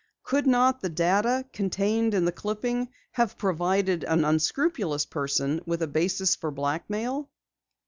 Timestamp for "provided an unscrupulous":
3.37-5.05